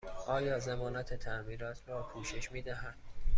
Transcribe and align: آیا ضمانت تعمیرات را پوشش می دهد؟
آیا 0.27 0.59
ضمانت 0.59 1.13
تعمیرات 1.13 1.79
را 1.87 2.03
پوشش 2.03 2.51
می 2.51 2.61
دهد؟ 2.61 2.95